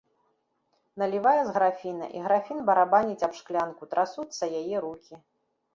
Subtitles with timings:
[1.01, 5.15] Налівае з графіна, і графін барабаніць аб шклянку, трасуцца яе рукі.